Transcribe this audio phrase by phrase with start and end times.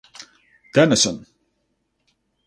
[0.73, 1.23] Denison.